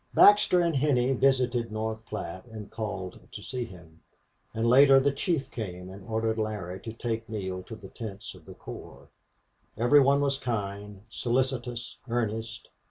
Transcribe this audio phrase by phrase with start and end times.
[0.15, 3.99] Baxter and Henney visited North Platte and called to see him,
[4.51, 8.45] and later the chief came and ordered Larry to take Neale to the tents of
[8.45, 9.09] the corps.
[9.77, 12.69] Every one was kind, solicitous, earnest.